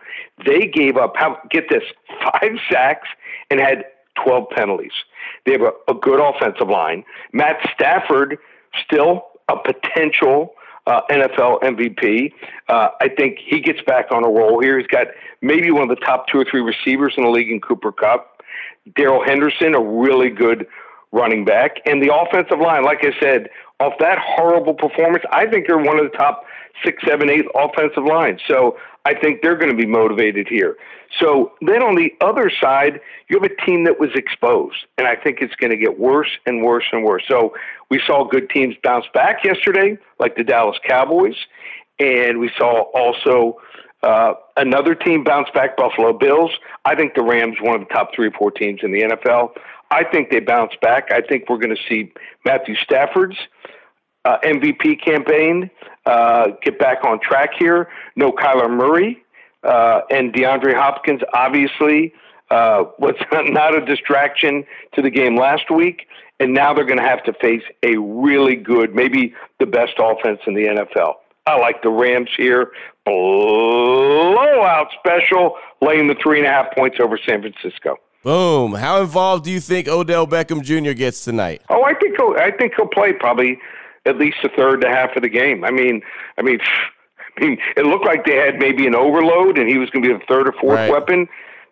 They 0.45 0.67
gave 0.67 0.97
up, 0.97 1.15
how, 1.17 1.39
get 1.51 1.69
this, 1.69 1.83
five 2.23 2.59
sacks 2.71 3.09
and 3.51 3.61
had 3.61 3.85
12 4.25 4.51
penalties. 4.51 4.93
They 5.47 5.53
have 5.53 5.63
a, 5.63 5.73
a 5.89 5.95
good 5.95 6.21
offensive 6.21 6.69
line. 6.69 7.05
Matt 7.33 7.57
Stafford, 7.75 8.39
still 8.85 9.27
a 9.49 9.57
potential 9.57 10.55
uh, 10.87 11.03
NFL 11.11 11.63
MVP. 11.63 12.33
Uh, 12.69 12.89
I 13.01 13.09
think 13.09 13.39
he 13.45 13.61
gets 13.61 13.81
back 13.83 14.07
on 14.11 14.25
a 14.25 14.29
roll 14.29 14.61
here. 14.61 14.79
He's 14.79 14.87
got 14.89 15.09
maybe 15.41 15.71
one 15.71 15.83
of 15.83 15.89
the 15.89 16.05
top 16.05 16.27
two 16.29 16.39
or 16.39 16.45
three 16.45 16.61
receivers 16.61 17.15
in 17.17 17.25
the 17.25 17.31
league 17.31 17.51
in 17.51 17.61
Cooper 17.61 17.93
Kupp. 17.93 18.43
Darrell 18.97 19.25
Henderson, 19.25 19.75
a 19.75 19.81
really 19.81 20.31
good 20.31 20.67
running 21.13 21.45
back. 21.45 21.77
And 21.87 22.03
the 22.03 22.13
offensive 22.15 22.59
line, 22.59 22.85
like 22.85 23.05
I 23.05 23.13
said, 23.21 23.49
off 23.79 23.93
that 24.01 24.19
horrible 24.19 24.75
performance, 24.75 25.25
I 25.31 25.47
think 25.47 25.67
they're 25.67 25.79
one 25.79 25.99
of 25.99 26.11
the 26.11 26.17
top 26.17 26.45
six, 26.85 27.03
seven, 27.07 27.31
eight 27.31 27.47
offensive 27.55 28.05
lines. 28.05 28.41
So 28.47 28.79
I 29.05 29.15
think 29.15 29.43
they're 29.43 29.57
going 29.57 29.71
to 29.71 29.77
be 29.77 29.87
motivated 29.87 30.49
here. 30.49 30.77
So 31.21 31.53
then 31.61 31.83
on 31.83 31.97
the 31.97 32.13
other 32.21 32.51
side, 32.51 33.01
you 33.29 33.39
have 33.39 33.51
a 33.51 33.55
team 33.67 33.85
that 33.85 34.01
was 34.01 34.11
exposed, 34.15 34.87
and 34.97 35.07
I 35.07 35.17
think 35.17 35.39
it's 35.41 35.55
going 35.57 35.71
to 35.71 35.77
get 35.77 35.99
worse 35.99 36.31
and 36.47 36.63
worse 36.63 36.85
and 36.93 37.05
worse. 37.05 37.25
So 37.29 37.55
we 37.91 38.01
saw 38.07 38.25
good 38.25 38.49
teams 38.51 38.75
bounce 38.83 39.07
back 39.13 39.45
yesterday, 39.45 39.99
like 40.19 40.37
the 40.37 40.45
Dallas 40.45 40.79
Cowboys, 40.87 41.37
and 41.99 42.39
we 42.39 42.51
saw 42.57 42.83
also 42.95 43.61
Uh, 44.03 44.35
another 44.57 44.97
team 44.97 45.23
bounce 45.23 45.49
back, 45.55 45.77
Buffalo 45.77 46.13
Bills. 46.13 46.51
I 46.85 46.97
think 46.97 47.15
the 47.15 47.23
Rams 47.23 47.59
one 47.61 47.81
of 47.81 47.87
the 47.87 47.95
top 47.95 48.13
three 48.13 48.27
or 48.27 48.33
four 48.33 48.51
teams 48.51 48.81
in 48.83 48.91
the 48.91 49.03
NFL. 49.03 49.53
I 49.93 50.03
think 50.03 50.31
they 50.31 50.41
bounce 50.41 50.73
back. 50.83 51.13
I 51.13 51.21
think 51.21 51.49
we're 51.49 51.59
going 51.59 51.77
to 51.77 51.83
see 51.89 52.13
Matthew 52.45 52.75
Stafford's 52.75 53.37
uh, 54.25 54.39
MVP 54.45 55.03
campaign 55.05 55.71
uh, 56.07 56.49
get 56.63 56.79
back 56.79 57.05
on 57.05 57.21
track 57.21 57.51
here. 57.59 57.89
No 58.17 58.33
Kyler 58.33 58.71
Murray 58.71 59.23
uh, 59.63 60.01
and 60.11 60.33
DeAndre 60.33 60.75
Hopkins 60.75 61.21
obviously 61.35 62.13
uh, 62.51 62.85
was 62.99 63.15
not 63.33 63.75
a 63.75 63.85
distraction 63.85 64.65
to 64.95 65.03
the 65.03 65.11
game 65.11 65.37
last 65.37 65.71
week, 65.71 66.07
and 66.41 66.53
now 66.53 66.75
they're 66.75 66.85
going 66.85 66.99
to 66.99 67.09
have 67.09 67.23
to 67.25 67.33
face 67.35 67.63
a 67.83 67.97
really 67.97 68.57
good, 68.57 68.95
maybe 68.95 69.35
the 69.59 69.67
best 69.67 69.95
offense 69.99 70.41
in 70.47 70.55
the 70.55 70.65
NFL. 70.65 71.15
I 71.47 71.59
like 71.59 71.83
the 71.83 71.91
Rams 71.91 72.31
here. 72.37 72.71
Blowout 73.05 74.89
special, 74.99 75.57
laying 75.81 76.07
the 76.07 76.15
three 76.23 76.39
and 76.39 76.47
a 76.47 76.51
half 76.51 76.73
points 76.73 76.99
over 77.01 77.19
San 77.19 77.41
Francisco. 77.41 77.97
Boom. 78.23 78.75
How 78.75 79.01
involved 79.01 79.45
do 79.45 79.51
you 79.51 79.59
think 79.59 79.89
Odell 79.89 80.29
Beckham 80.29 80.63
Jr. 80.63 80.93
gets 80.93 81.25
tonight? 81.25 81.63
Oh, 81.69 81.83
I 81.83 81.95
think 81.95 82.17
he'll, 82.17 82.37
I 82.39 82.53
think 82.53 82.75
he'll 82.77 82.87
play 82.87 83.13
probably 83.13 83.59
at 84.07 84.19
least 84.19 84.39
a 84.45 84.49
third 84.49 84.81
to 84.83 84.89
half 84.89 85.17
of 85.17 85.23
the 85.23 85.29
game. 85.29 85.65
I 85.65 85.71
mean, 85.71 86.03
I 86.39 86.43
mean, 86.43 86.59
I 87.37 87.45
mean, 87.45 87.59
it 87.77 87.87
looked 87.87 88.05
like 88.05 88.25
they 88.25 88.37
had 88.37 88.59
maybe 88.59 88.87
an 88.87 88.95
overload, 88.95 89.59
and 89.59 89.69
he 89.69 89.79
was 89.79 89.91
going 89.91 90.03
to 90.03 90.09
be 90.09 90.15
the 90.15 90.25
third 90.27 90.49
or 90.49 90.53
fourth 90.53 90.79
right. 90.79 90.91
weapon. 90.91 91.29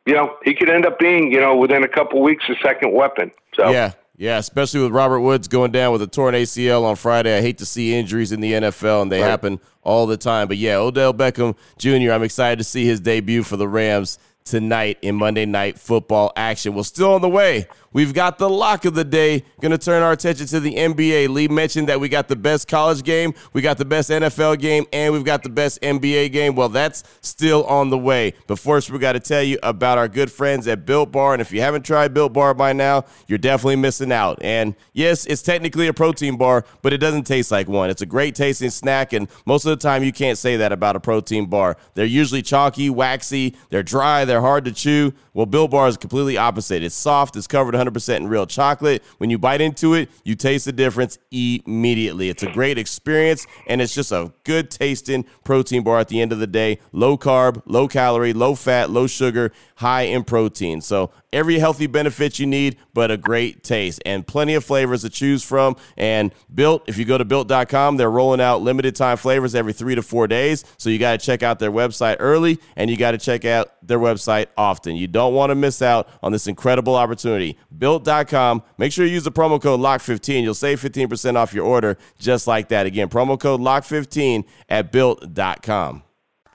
You 0.07 0.15
know, 0.15 0.37
he 0.45 0.55
could 0.55 0.71
end 0.71 0.87
up 0.87 0.99
being, 0.99 1.31
you 1.31 1.41
know, 1.41 1.57
within 1.57 1.85
a 1.85 1.89
couple 1.89 2.23
weeks, 2.23 2.45
a 2.49 2.55
second 2.63 2.93
weapon. 2.93 3.31
So 3.55 3.71
yeah, 3.71 3.93
yeah, 4.17 4.39
especially 4.39 4.81
with 4.81 4.93
Robert 4.93 5.21
Woods 5.21 5.49
going 5.49 5.73
down 5.73 5.93
with 5.93 6.03
a 6.03 6.07
torn 6.07 6.35
ACL 6.35 6.85
on 6.85 6.97
Friday. 6.97 7.37
I 7.37 7.41
hate 7.41 7.59
to 7.59 7.67
see 7.67 7.95
injuries 7.95 8.33
in 8.33 8.41
the 8.41 8.53
NFL, 8.53 9.03
and 9.03 9.13
they 9.13 9.21
right. 9.21 9.29
happen 9.29 9.61
all 9.83 10.07
the 10.07 10.17
time. 10.17 10.49
But 10.49 10.57
yeah, 10.57 10.77
Odell 10.77 11.13
Beckham 11.13 11.57
Jr., 11.79 12.13
I'm 12.13 12.23
excited 12.23 12.59
to 12.59 12.65
see 12.65 12.87
his 12.87 13.01
debut 13.01 13.43
for 13.43 13.57
the 13.57 13.69
Rams 13.69 14.19
tonight 14.51 14.99
in 15.01 15.15
Monday 15.15 15.47
Night 15.47 15.79
Football 15.79 16.33
action. 16.35 16.75
Well, 16.75 16.83
still 16.83 17.15
on 17.15 17.23
the 17.23 17.29
way. 17.29 17.69
We've 17.93 18.15
got 18.15 18.39
the 18.39 18.49
lock 18.49 18.85
of 18.85 18.95
the 18.95 19.05
day. 19.05 19.45
Going 19.61 19.73
to 19.73 19.79
turn 19.79 20.03
our 20.03 20.13
attention 20.13 20.47
to 20.49 20.61
the 20.61 20.75
NBA. 20.75 21.29
Lee 21.29 21.49
mentioned 21.49 21.89
that 21.89 21.99
we 21.99 22.09
got 22.09 22.29
the 22.29 22.37
best 22.37 22.69
college 22.69 23.03
game, 23.03 23.35
we 23.53 23.63
got 23.63 23.79
the 23.79 23.85
best 23.85 24.11
NFL 24.11 24.61
game, 24.61 24.87
and 24.93 25.13
we've 25.13 25.25
got 25.25 25.43
the 25.43 25.49
best 25.49 25.81
NBA 25.83 26.31
game. 26.31 26.55
Well, 26.55 26.69
that's 26.69 27.03
still 27.21 27.65
on 27.65 27.91
the 27.91 27.99
way. 27.99 28.35
But 28.47 28.61
first, 28.61 28.91
we 28.91 28.99
got 29.01 29.13
to 29.13 29.21
tell 29.21 29.43
you 29.43 29.59
about 29.63 29.99
our 29.99 30.07
good 30.09 30.31
friends 30.31 30.69
at 30.69 30.87
Built 30.87 31.11
Bar. 31.11 31.33
And 31.33 31.41
if 31.41 31.51
you 31.53 31.61
haven't 31.61 31.83
tried 31.85 32.15
Built 32.15 32.33
Bar 32.33 32.55
by 32.55 32.73
now, 32.73 33.07
you're 33.27 33.39
definitely 33.39 33.77
missing 33.77 34.13
out. 34.13 34.39
And 34.41 34.77
yes, 34.93 35.27
it's 35.27 35.43
technically 35.43 35.89
a 35.89 35.93
protein 35.93 36.37
bar, 36.37 36.65
but 36.83 36.93
it 36.93 36.99
doesn't 36.99 37.25
taste 37.25 37.51
like 37.51 37.69
one. 37.69 37.91
It's 37.91 38.03
a 38.03 38.07
great 38.07 38.35
tasting 38.35 38.71
snack, 38.71 39.13
and 39.13 39.29
most 39.47 39.65
of 39.65 39.71
the 39.71 39.77
time, 39.77 40.05
you 40.05 40.13
can't 40.13 40.39
say 40.39 40.57
that 40.59 40.71
about 40.71 40.95
a 40.95 41.01
protein 41.01 41.47
bar. 41.47 41.77
They're 41.95 42.07
usually 42.07 42.43
chalky, 42.43 42.89
waxy, 42.89 43.57
they're 43.71 43.83
dry, 43.83 44.25
they're 44.25 44.40
hard 44.41 44.65
to 44.65 44.73
chew. 44.73 45.13
Well, 45.33 45.47
Built 45.47 45.71
Bar 45.71 45.89
is 45.89 45.97
completely 45.97 46.37
opposite. 46.37 46.83
It's 46.83 46.95
soft, 46.95 47.37
it's 47.37 47.47
covered 47.47 47.75
100% 47.75 48.17
in 48.17 48.29
real 48.29 48.47
chocolate. 48.47 49.03
When 49.19 49.31
you 49.31 49.39
bite 49.39 49.61
into 49.61 49.95
it, 49.95 50.11
you 50.25 50.35
taste 50.35 50.65
the 50.65 50.73
difference 50.73 51.19
immediately. 51.31 52.29
It's 52.29 52.43
a 52.43 52.51
great 52.51 52.79
experience, 52.79 53.47
and 53.67 53.81
it's 53.81 53.95
just 53.95 54.13
a 54.13 54.33
good 54.45 54.71
tasting 54.71 55.25
protein 55.45 55.83
bar 55.83 55.99
at 55.99 56.09
the 56.09 56.21
end 56.21 56.33
of 56.33 56.39
the 56.39 56.47
day. 56.47 56.79
Low 56.93 57.17
carb, 57.17 57.63
low 57.67 57.89
calorie, 57.89 58.33
low 58.33 58.55
fat, 58.55 58.91
low 58.91 59.07
sugar, 59.07 59.53
high 59.77 60.03
in 60.03 60.25
protein. 60.25 60.81
So 60.81 61.11
every 61.33 61.59
healthy 61.59 61.87
benefit 61.87 62.39
you 62.39 62.47
need, 62.47 62.77
but 62.93 63.11
a 63.11 63.17
great 63.17 63.63
taste 63.63 64.03
and 64.05 64.27
plenty 64.27 64.55
of 64.55 64.65
flavors 64.65 65.03
to 65.03 65.11
choose 65.11 65.43
from. 65.43 65.77
And 65.97 66.35
Built, 66.53 66.89
if 66.89 66.99
you 66.99 67.05
go 67.05 67.19
to 67.19 67.25
built.com, 67.25 67.97
they're 67.97 68.11
rolling 68.11 68.41
out 68.41 68.63
limited 68.63 68.97
time 68.97 69.17
flavors 69.17 69.55
every 69.55 69.73
three 69.73 69.95
to 69.95 70.03
four 70.03 70.27
days. 70.27 70.65
So 70.77 70.91
you 70.91 70.99
got 70.99 71.19
to 71.19 71.25
check 71.25 71.43
out 71.43 71.59
their 71.59 71.73
website 71.73 72.17
early 72.19 72.59
and 72.77 72.91
you 72.91 72.97
got 72.97 73.13
to 73.13 73.19
check 73.19 73.45
out 73.45 73.71
their 73.87 73.99
website 73.99 74.20
often. 74.29 74.97
You 74.97 75.07
don't 75.07 75.35
want 75.35 75.51
to 75.51 75.55
miss 75.55 75.83
out 75.83 76.09
on 76.23 76.33
this 76.33 76.47
incredible 76.47 76.97
opportunity. 76.97 77.59
Built.com. 77.77 78.63
Make 78.79 78.93
sure 78.93 79.07
you 79.07 79.13
use 79.13 79.25
the 79.25 79.33
promo 79.33 79.61
code 79.61 79.81
LOCK15. 79.81 80.43
You'll 80.43 80.55
save 80.55 80.81
15% 80.81 81.37
off 81.37 81.53
your 81.53 81.65
order 81.65 81.97
just 82.19 82.47
like 82.47 82.69
that. 82.69 82.87
Again, 82.87 83.09
promo 83.09 83.39
code 83.39 83.61
LOCK15 83.61 84.45
at 84.69 84.93
built.com. 84.93 86.03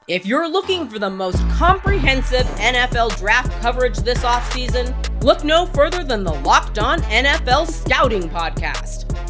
If 0.08 0.24
you're 0.28 0.48
looking 0.48 0.88
for 0.88 1.00
the 1.00 1.10
most 1.10 1.40
comprehensive 1.50 2.46
NFL 2.58 3.18
draft 3.18 3.52
coverage 3.64 3.98
this 3.98 4.20
offseason, 4.20 4.94
look 5.24 5.44
no 5.44 5.66
further 5.66 6.04
than 6.04 6.24
the 6.24 6.34
Locked 6.34 6.78
On 6.78 7.00
NFL 7.02 7.68
Scouting 7.68 8.30
Podcast. 8.30 9.15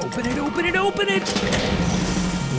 Open 0.00 0.26
it, 0.26 0.38
open 0.38 0.64
it, 0.66 0.76
open 0.76 1.06
it. 1.08 1.22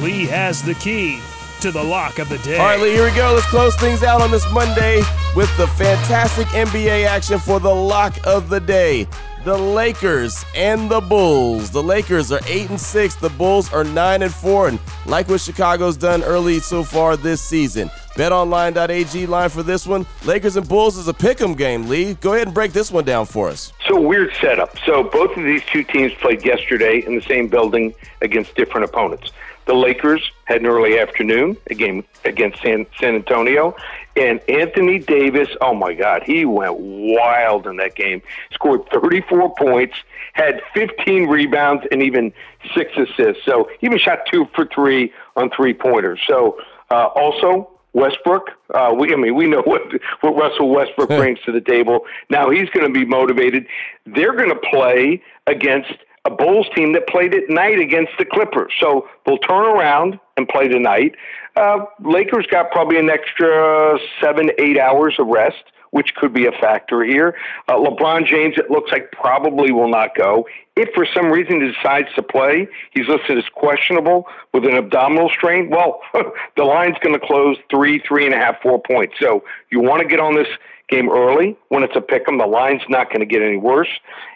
Lee 0.02 0.26
has 0.26 0.64
the 0.64 0.74
key 0.76 1.20
to 1.62 1.72
the 1.72 1.84
lock 1.84 2.18
of 2.18 2.30
the 2.30 2.38
day. 2.40 2.58
All 2.58 2.66
right, 2.66 2.80
Lee, 2.80 2.92
here 2.92 3.04
we 3.04 3.16
go. 3.16 3.34
Let's 3.34 3.48
close 3.48 3.76
things 3.76 4.02
out 4.02 4.22
on 4.22 4.32
this 4.32 4.46
Monday 4.52 5.04
with 5.36 5.56
the 5.58 5.68
fantastic 5.68 6.48
NBA 6.48 7.06
action 7.06 7.38
for 7.38 7.60
the 7.60 7.74
lock 7.74 8.16
of 8.26 8.50
the 8.50 8.60
day 8.60 9.08
the 9.48 9.58
Lakers 9.58 10.44
and 10.56 10.90
the 10.90 11.00
Bulls. 11.00 11.72
The 11.72 11.82
Lakers 11.82 12.34
are 12.34 12.42
8 12.46 12.70
and 12.72 12.82
6, 12.82 13.16
the 13.16 13.30
Bulls 13.30 13.72
are 13.72 13.86
9 13.86 14.22
and 14.24 14.34
4 14.34 14.68
and 14.68 14.80
like 15.06 15.30
what 15.30 15.40
Chicago's 15.40 15.96
done 15.96 16.22
early 16.24 16.60
so 16.60 16.84
far 16.84 17.16
this 17.16 17.42
season. 17.42 17.90
BetOnline.ag 18.18 19.28
line 19.28 19.50
for 19.50 19.62
this 19.62 19.86
one. 19.86 20.06
Lakers 20.26 20.56
and 20.56 20.68
Bulls 20.68 20.98
is 20.98 21.08
a 21.08 21.14
pick'em 21.14 21.56
game, 21.56 21.88
Lee. 21.88 22.16
Go 22.16 22.34
ahead 22.34 22.48
and 22.48 22.54
break 22.54 22.74
this 22.74 22.92
one 22.92 23.06
down 23.06 23.28
for 23.28 23.48
us. 23.48 23.72
So 23.88 24.00
weird 24.00 24.34
setup. 24.42 24.76
So 24.86 25.04
both 25.04 25.38
of 25.38 25.44
these 25.44 25.64
two 25.72 25.84
teams 25.84 26.14
played 26.16 26.44
yesterday 26.44 27.06
in 27.06 27.16
the 27.16 27.22
same 27.22 27.48
building 27.48 27.94
against 28.22 28.56
different 28.56 28.86
opponents. 28.86 29.32
The 29.66 29.76
Lakers 29.76 30.32
had 30.46 30.62
an 30.62 30.68
early 30.68 30.98
afternoon 30.98 31.58
a 31.70 31.76
game 31.76 32.06
against 32.26 32.62
San, 32.62 32.88
San 33.00 33.16
Antonio, 33.16 33.76
and 34.16 34.40
Anthony 34.50 34.98
Davis, 34.98 35.50
oh 35.62 35.76
my 35.76 35.94
God, 35.94 36.24
he 36.24 36.44
went 36.46 36.76
wild 36.80 37.68
in 37.68 37.76
that 37.78 37.94
game. 37.94 38.22
Scored 38.52 38.90
34 38.90 39.54
points, 39.56 39.96
had 40.34 40.62
15 40.74 41.28
rebounds, 41.28 41.86
and 41.92 42.02
even 42.02 42.34
six 42.74 42.92
assists. 42.98 43.46
So 43.46 43.70
he 43.80 43.86
even 43.86 44.00
shot 44.00 44.20
two 44.32 44.48
for 44.56 44.66
three 44.66 45.14
on 45.36 45.52
three 45.52 45.74
pointers. 45.74 46.20
So 46.26 46.58
uh, 46.90 47.08
also 47.08 47.70
Westbrook. 47.94 48.50
Uh, 48.74 48.94
we, 48.98 49.14
I 49.14 49.16
mean, 49.16 49.36
we 49.36 49.48
know 49.48 49.62
what 49.66 49.82
what 50.22 50.36
Russell 50.36 50.70
Westbrook 50.70 51.10
brings 51.10 51.40
to 51.42 51.52
the 51.52 51.62
table. 51.62 52.02
Now 52.30 52.50
he's 52.50 52.70
going 52.70 52.86
to 52.86 52.94
be 52.94 53.06
motivated. 53.06 53.66
They're 54.06 54.36
going 54.36 54.50
to 54.50 54.62
play 54.72 55.22
against 55.48 55.94
a 56.26 56.30
Bulls 56.30 56.68
team 56.76 56.94
that 56.94 57.08
played 57.08 57.34
at 57.34 57.50
night 57.50 57.80
against 57.80 58.12
the 58.20 58.26
Clippers. 58.26 58.74
So 58.80 59.08
they'll 59.26 59.38
turn 59.38 59.64
around 59.64 60.20
and 60.36 60.48
play 60.48 60.68
tonight. 60.68 61.16
Uh, 61.56 61.86
Lakers 62.04 62.46
got 62.52 62.70
probably 62.72 63.00
an 63.00 63.10
extra 63.10 63.98
seven, 64.22 64.52
eight 64.60 64.78
hours 64.78 65.16
of 65.18 65.28
rest, 65.28 65.64
which 65.92 66.16
could 66.16 66.34
be 66.34 66.46
a 66.46 66.52
factor 66.52 67.04
here. 67.04 67.36
Uh, 67.68 67.76
LeBron 67.76 68.26
James, 68.26 68.56
it 68.58 68.70
looks 68.70 68.92
like 68.92 69.12
probably 69.12 69.72
will 69.72 69.90
not 69.90 70.16
go. 70.16 70.48
If 70.76 70.90
for 70.94 71.06
some 71.06 71.32
reason 71.32 71.62
he 71.62 71.72
decides 71.72 72.14
to 72.16 72.24
play, 72.24 72.68
he's 72.92 73.08
listed 73.08 73.38
as 73.38 73.46
questionable 73.54 74.28
with 74.54 74.66
an 74.66 74.76
abdominal 74.76 75.30
strain. 75.30 75.70
Well, 75.70 76.02
the 76.56 76.64
line's 76.64 76.98
going 77.02 77.20
to 77.20 77.26
close 77.26 77.58
three, 77.70 78.00
three 78.08 78.26
and 78.26 78.34
a 78.34 78.38
half, 78.38 78.62
four 78.62 78.82
points. 78.82 79.16
So 79.20 79.44
you 79.72 79.80
want 79.80 80.02
to 80.02 80.08
get 80.08 80.20
on 80.20 80.36
this 80.36 80.48
game 80.90 81.10
early 81.10 81.58
when 81.70 81.84
it's 81.84 81.96
a 81.96 82.02
pick 82.02 82.28
'em. 82.28 82.38
The 82.38 82.46
line's 82.46 82.84
not 82.90 83.10
going 83.10 83.20
to 83.20 83.26
get 83.26 83.42
any 83.42 83.58
worse. 83.58 83.90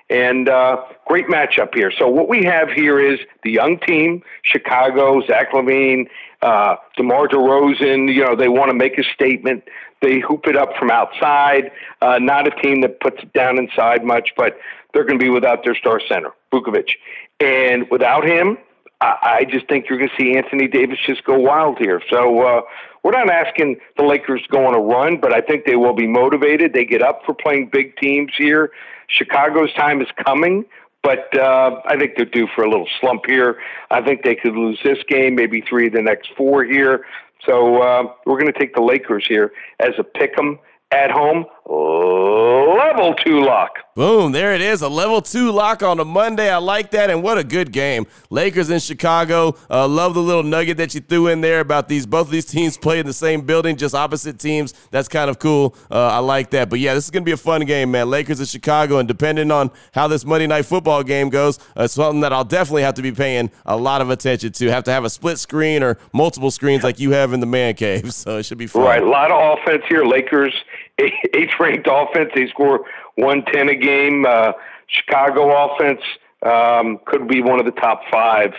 And 0.09 0.49
uh, 0.49 0.83
great 1.07 1.27
matchup 1.27 1.73
here. 1.73 1.91
So 1.97 2.07
what 2.09 2.27
we 2.27 2.43
have 2.43 2.69
here 2.69 2.99
is 2.99 3.19
the 3.43 3.51
young 3.51 3.79
team, 3.79 4.23
Chicago, 4.43 5.25
Zach 5.25 5.51
LaVine, 5.53 6.07
uh, 6.41 6.75
DeMar 6.97 7.27
DeRozan. 7.27 8.13
You 8.13 8.25
know 8.25 8.35
they 8.35 8.49
want 8.49 8.71
to 8.71 8.75
make 8.75 8.97
a 8.97 9.03
statement. 9.03 9.63
They 10.01 10.19
hoop 10.19 10.47
it 10.47 10.55
up 10.55 10.75
from 10.77 10.89
outside. 10.89 11.71
Uh, 12.01 12.17
not 12.19 12.47
a 12.47 12.61
team 12.61 12.81
that 12.81 12.99
puts 12.99 13.21
it 13.21 13.31
down 13.33 13.57
inside 13.57 14.03
much, 14.03 14.31
but 14.35 14.57
they're 14.93 15.03
going 15.03 15.19
to 15.19 15.23
be 15.23 15.29
without 15.29 15.63
their 15.63 15.75
star 15.75 16.01
center, 16.07 16.31
Vucevic. 16.51 16.89
And 17.39 17.89
without 17.89 18.25
him, 18.25 18.57
I, 18.99 19.17
I 19.21 19.43
just 19.45 19.67
think 19.67 19.89
you're 19.89 19.99
going 19.99 20.09
to 20.09 20.23
see 20.23 20.35
Anthony 20.35 20.67
Davis 20.67 20.97
just 21.05 21.23
go 21.23 21.37
wild 21.37 21.77
here. 21.77 22.01
So 22.09 22.41
uh, 22.41 22.61
we're 23.03 23.11
not 23.11 23.29
asking 23.29 23.77
the 23.97 24.03
Lakers 24.03 24.41
to 24.43 24.47
go 24.49 24.65
on 24.65 24.75
a 24.75 24.79
run, 24.79 25.19
but 25.19 25.33
I 25.33 25.41
think 25.41 25.65
they 25.65 25.75
will 25.75 25.93
be 25.93 26.07
motivated. 26.07 26.73
They 26.73 26.85
get 26.85 27.01
up 27.01 27.21
for 27.25 27.33
playing 27.33 27.69
big 27.71 27.95
teams 27.97 28.31
here. 28.37 28.71
Chicago's 29.07 29.73
time 29.73 30.01
is 30.01 30.07
coming, 30.25 30.65
but 31.03 31.35
uh, 31.37 31.81
I 31.85 31.97
think 31.97 32.15
they're 32.15 32.25
due 32.25 32.47
for 32.53 32.63
a 32.63 32.69
little 32.69 32.87
slump 32.99 33.25
here. 33.25 33.59
I 33.89 34.01
think 34.01 34.23
they 34.23 34.35
could 34.35 34.55
lose 34.55 34.79
this 34.83 34.99
game, 35.07 35.35
maybe 35.35 35.61
three 35.61 35.87
of 35.87 35.93
the 35.93 36.01
next 36.01 36.29
four 36.37 36.63
here. 36.63 37.05
So 37.45 37.81
uh, 37.81 38.13
we're 38.25 38.39
going 38.39 38.51
to 38.51 38.59
take 38.59 38.75
the 38.75 38.81
Lakers 38.81 39.25
here 39.27 39.51
as 39.79 39.93
a 39.97 40.03
pick 40.03 40.37
'em 40.37 40.59
at 40.91 41.09
home. 41.09 41.45
Level 42.91 43.13
two 43.13 43.41
lock. 43.41 43.77
Boom, 43.95 44.31
there 44.31 44.53
it 44.53 44.61
is. 44.61 44.81
A 44.81 44.89
level 44.89 45.21
two 45.21 45.51
lock 45.51 45.81
on 45.83 45.99
a 45.99 46.05
Monday. 46.05 46.49
I 46.49 46.57
like 46.57 46.91
that. 46.91 47.09
And 47.09 47.23
what 47.23 47.37
a 47.37 47.43
good 47.43 47.71
game. 47.71 48.05
Lakers 48.29 48.69
in 48.69 48.79
Chicago. 48.79 49.55
Uh, 49.69 49.87
love 49.87 50.13
the 50.13 50.21
little 50.21 50.43
nugget 50.43 50.77
that 50.77 50.93
you 50.93 51.01
threw 51.01 51.27
in 51.27 51.41
there 51.41 51.59
about 51.61 51.87
these 51.87 52.05
both 52.05 52.27
of 52.27 52.31
these 52.31 52.45
teams 52.45 52.77
play 52.81 52.99
in 52.99 53.05
the 53.05 53.13
same 53.13 53.41
building, 53.41 53.77
just 53.77 53.95
opposite 53.95 54.39
teams. 54.39 54.73
That's 54.91 55.07
kind 55.07 55.29
of 55.29 55.39
cool. 55.39 55.75
Uh, 55.89 56.07
I 56.07 56.19
like 56.19 56.49
that. 56.51 56.69
But 56.69 56.79
yeah, 56.79 56.93
this 56.93 57.05
is 57.05 57.11
going 57.11 57.23
to 57.23 57.25
be 57.25 57.31
a 57.33 57.37
fun 57.37 57.63
game, 57.65 57.91
man. 57.91 58.09
Lakers 58.09 58.39
in 58.39 58.45
Chicago. 58.45 58.97
And 58.97 59.07
depending 59.07 59.51
on 59.51 59.71
how 59.93 60.07
this 60.07 60.25
Monday 60.25 60.47
night 60.47 60.65
football 60.65 61.03
game 61.03 61.29
goes, 61.29 61.59
uh, 61.75 61.87
something 61.87 62.21
that 62.21 62.33
I'll 62.33 62.43
definitely 62.43 62.83
have 62.83 62.95
to 62.95 63.01
be 63.01 63.11
paying 63.11 63.51
a 63.65 63.77
lot 63.77 64.01
of 64.01 64.09
attention 64.09 64.51
to. 64.53 64.67
Have 64.71 64.83
to 64.85 64.91
have 64.91 65.05
a 65.05 65.09
split 65.09 65.39
screen 65.39 65.81
or 65.81 65.97
multiple 66.13 66.51
screens 66.51 66.83
like 66.83 66.99
you 66.99 67.11
have 67.11 67.31
in 67.31 67.39
the 67.39 67.45
man 67.45 67.75
cave. 67.75 68.11
So 68.21 68.37
it 68.37 68.43
should 68.43 68.57
be 68.59 68.67
fun. 68.67 68.83
Right. 68.83 69.01
A 69.01 69.05
lot 69.09 69.31
of 69.31 69.59
offense 69.59 69.83
here. 69.89 70.05
Lakers, 70.05 70.53
eighth 71.33 71.53
ranked 71.59 71.87
offense. 71.89 72.31
They 72.35 72.47
score 72.47 72.85
110 73.15 73.69
a 73.69 73.75
game. 73.75 74.25
Uh, 74.25 74.53
Chicago 74.87 75.73
offense 75.73 76.01
um, 76.43 76.99
could 77.05 77.27
be 77.27 77.41
one 77.41 77.59
of 77.59 77.65
the 77.65 77.71
top 77.71 78.01
five. 78.11 78.53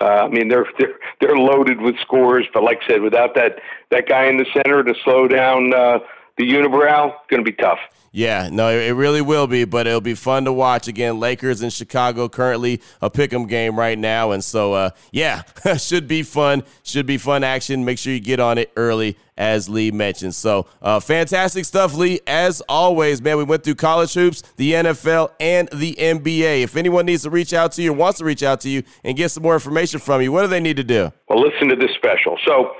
Uh, 0.00 0.24
I 0.24 0.28
mean, 0.28 0.48
they're 0.48 0.66
they're 0.78 0.94
they're 1.20 1.36
loaded 1.36 1.80
with 1.80 1.98
scores, 2.00 2.46
but 2.52 2.62
like 2.62 2.80
I 2.84 2.88
said, 2.88 3.02
without 3.02 3.34
that 3.34 3.58
that 3.90 4.08
guy 4.08 4.26
in 4.26 4.36
the 4.36 4.46
center 4.52 4.82
to 4.82 4.94
slow 5.04 5.28
down 5.28 5.74
uh, 5.74 5.98
the 6.36 6.44
unibrow, 6.44 7.14
going 7.28 7.44
to 7.44 7.50
be 7.50 7.56
tough. 7.56 7.78
Yeah, 8.14 8.50
no, 8.52 8.68
it 8.68 8.90
really 8.90 9.22
will 9.22 9.46
be, 9.46 9.64
but 9.64 9.86
it'll 9.86 10.02
be 10.02 10.14
fun 10.14 10.44
to 10.44 10.52
watch 10.52 10.86
again. 10.86 11.18
Lakers 11.18 11.62
in 11.62 11.70
Chicago 11.70 12.28
currently 12.28 12.82
a 13.00 13.10
pick'em 13.10 13.48
game 13.48 13.78
right 13.78 13.98
now, 13.98 14.32
and 14.32 14.44
so 14.44 14.74
uh, 14.74 14.90
yeah, 15.12 15.42
should 15.78 16.06
be 16.06 16.22
fun. 16.22 16.62
Should 16.82 17.06
be 17.06 17.16
fun 17.16 17.42
action. 17.42 17.86
Make 17.86 17.96
sure 17.96 18.12
you 18.12 18.20
get 18.20 18.38
on 18.38 18.58
it 18.58 18.70
early, 18.76 19.16
as 19.38 19.70
Lee 19.70 19.90
mentioned. 19.90 20.34
So 20.34 20.66
uh, 20.82 21.00
fantastic 21.00 21.64
stuff, 21.64 21.94
Lee. 21.94 22.20
As 22.26 22.60
always, 22.68 23.22
man, 23.22 23.38
we 23.38 23.44
went 23.44 23.64
through 23.64 23.76
college 23.76 24.12
hoops, 24.12 24.42
the 24.56 24.72
NFL, 24.72 25.30
and 25.40 25.70
the 25.72 25.94
NBA. 25.98 26.64
If 26.64 26.76
anyone 26.76 27.06
needs 27.06 27.22
to 27.22 27.30
reach 27.30 27.54
out 27.54 27.72
to 27.72 27.82
you, 27.82 27.92
or 27.92 27.96
wants 27.96 28.18
to 28.18 28.26
reach 28.26 28.42
out 28.42 28.60
to 28.60 28.68
you, 28.68 28.82
and 29.04 29.16
get 29.16 29.30
some 29.30 29.42
more 29.42 29.54
information 29.54 30.00
from 30.00 30.20
you, 30.20 30.30
what 30.32 30.42
do 30.42 30.48
they 30.48 30.60
need 30.60 30.76
to 30.76 30.84
do? 30.84 31.10
Well, 31.30 31.40
listen 31.40 31.68
to 31.68 31.76
this 31.76 31.92
special. 31.92 32.38
So 32.44 32.74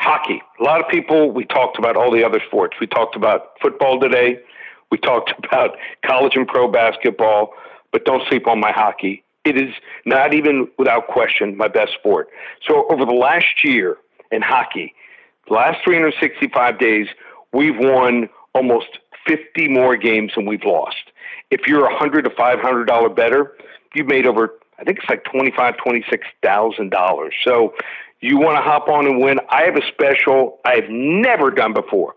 hockey. 0.00 0.42
A 0.60 0.62
lot 0.62 0.80
of 0.80 0.88
people, 0.88 1.30
we 1.30 1.44
talked 1.44 1.78
about 1.78 1.96
all 1.96 2.10
the 2.10 2.24
other 2.24 2.40
sports. 2.46 2.76
We 2.80 2.86
talked 2.86 3.16
about 3.16 3.52
football 3.60 4.00
today. 4.00 4.40
We 4.90 4.98
talked 4.98 5.32
about 5.44 5.76
college 6.04 6.36
and 6.36 6.46
pro 6.46 6.68
basketball, 6.70 7.52
but 7.92 8.04
don't 8.04 8.22
sleep 8.28 8.46
on 8.46 8.60
my 8.60 8.72
hockey. 8.72 9.24
It 9.44 9.56
is 9.56 9.74
not 10.04 10.34
even 10.34 10.68
without 10.78 11.06
question 11.06 11.56
my 11.56 11.68
best 11.68 11.92
sport. 11.94 12.28
So 12.66 12.86
over 12.90 13.04
the 13.04 13.12
last 13.12 13.64
year 13.64 13.96
in 14.30 14.42
hockey, 14.42 14.94
the 15.48 15.54
last 15.54 15.78
365 15.84 16.78
days, 16.78 17.06
we've 17.52 17.78
won 17.78 18.28
almost 18.54 18.98
50 19.26 19.68
more 19.68 19.96
games 19.96 20.32
than 20.34 20.46
we've 20.46 20.64
lost. 20.64 21.12
If 21.50 21.66
you're 21.66 21.86
a 21.86 21.96
hundred 21.96 22.22
to 22.22 22.30
five 22.30 22.60
hundred 22.60 22.86
dollar 22.86 23.08
better, 23.08 23.56
you've 23.94 24.06
made 24.06 24.26
over 24.26 24.58
I 24.78 24.84
think 24.84 24.98
it's 24.98 25.08
like 25.08 25.24
twenty 25.24 25.50
five, 25.50 25.76
twenty 25.78 26.04
six 26.10 26.26
thousand 26.42 26.90
dollars. 26.90 27.34
So 27.42 27.74
you 28.20 28.38
want 28.38 28.56
to 28.56 28.62
hop 28.62 28.88
on 28.88 29.06
and 29.06 29.20
win. 29.20 29.40
I 29.48 29.62
have 29.62 29.76
a 29.76 29.86
special 29.92 30.58
I've 30.64 30.88
never 30.88 31.50
done 31.50 31.72
before 31.72 32.14